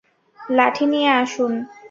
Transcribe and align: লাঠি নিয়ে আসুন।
লাঠি 0.39 0.85
নিয়ে 0.91 1.09
আসুন। 1.21 1.53